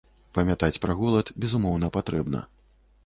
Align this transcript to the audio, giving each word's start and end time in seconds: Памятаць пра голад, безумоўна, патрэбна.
Памятаць 0.37 0.79
пра 0.85 0.95
голад, 1.01 1.31
безумоўна, 1.43 1.91
патрэбна. 1.99 2.43